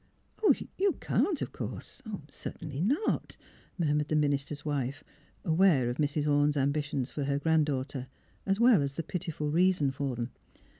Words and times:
"''You 0.79 0.93
can't, 0.93 1.43
of 1.43 1.51
course— 1.51 2.01
certainly 2.27 2.81
not," 2.81 3.37
mur 3.77 3.93
mured 3.93 4.07
the 4.07 4.15
minister's 4.15 4.65
wife, 4.65 5.03
aware 5.45 5.91
of 5.91 5.97
Mrs. 5.97 6.27
Orne's 6.27 6.57
ambitions 6.57 7.11
for 7.11 7.25
her 7.25 7.37
grand 7.37 7.67
daughter, 7.67 8.07
as 8.43 8.59
well 8.59 8.81
as 8.81 8.95
the 8.95 9.03
pitiful 9.03 9.51
reason 9.51 9.91
for 9.91 10.15
them. 10.15 10.31